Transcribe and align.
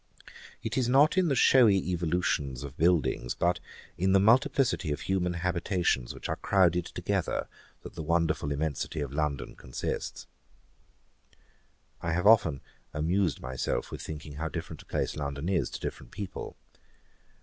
It 0.63 0.79
is 0.79 0.89
not 0.89 1.15
in 1.15 1.27
the 1.27 1.35
showy 1.35 1.75
evolutions 1.77 2.63
of 2.63 2.75
buildings, 2.75 3.35
but 3.35 3.59
in 3.99 4.13
the 4.13 4.19
multiplicity 4.19 4.91
of 4.91 5.01
human 5.01 5.33
habitations 5.33 6.11
which 6.11 6.27
are 6.27 6.37
crouded 6.37 6.85
together, 6.85 7.47
that 7.83 7.93
the 7.93 8.01
wonderful 8.01 8.51
immensity 8.51 8.99
of 9.01 9.13
London 9.13 9.55
consists.' 9.55 10.25
I 12.01 12.13
have 12.13 12.25
often 12.25 12.61
amused 12.95 13.41
myself 13.41 13.91
with 13.91 14.01
thinking 14.01 14.37
how 14.37 14.49
different 14.49 14.81
a 14.81 14.87
place 14.87 15.15
London 15.15 15.47
is 15.47 15.69
to 15.69 15.79
different 15.79 16.11
people. 16.11 16.57